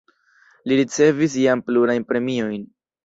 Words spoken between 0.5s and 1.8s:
Li ricevis jam